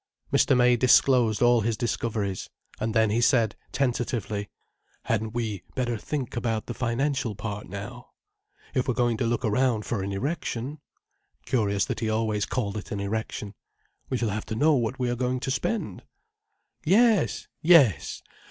[0.33, 0.57] Mr.
[0.57, 2.49] May disclosed all his discoveries.
[2.79, 4.49] And then he said, tentatively:
[5.03, 8.07] "Hadn't we better think about the financial part now?
[8.73, 12.99] If we're going to look round for an erection"—curious that he always called it an
[12.99, 16.01] erection—"we shall have to know what we are going to spend."
[16.83, 18.23] "Yes—yes.